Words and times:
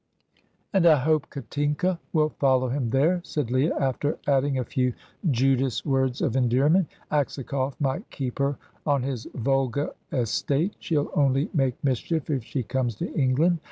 "And 0.73 0.87
I 0.87 0.95
hope 0.97 1.29
Katinka 1.29 1.99
will 2.11 2.29
follow 2.29 2.69
him 2.69 2.89
there," 2.89 3.21
said 3.23 3.51
Leah, 3.51 3.77
after 3.79 4.17
adding 4.25 4.57
a 4.57 4.63
few 4.65 4.93
Judas 5.29 5.85
words 5.85 6.23
of 6.23 6.35
endearment. 6.35 6.87
"Aksakoff 7.11 7.79
might 7.79 8.09
keep 8.09 8.39
her 8.39 8.57
on 8.83 9.03
his 9.03 9.27
Volga 9.35 9.93
estate. 10.11 10.75
She'll 10.79 11.11
only 11.13 11.51
make 11.53 11.83
mischief 11.83 12.31
if 12.31 12.43
she 12.43 12.63
comes 12.63 12.95
to 12.95 13.13
England. 13.13 13.59